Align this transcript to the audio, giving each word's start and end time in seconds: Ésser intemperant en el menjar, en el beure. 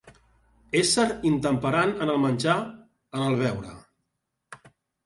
Ésser 0.79 1.05
intemperant 1.31 1.93
en 2.07 2.13
el 2.15 2.19
menjar, 2.25 2.59
en 3.21 3.31
el 3.31 3.39
beure. 3.45 3.77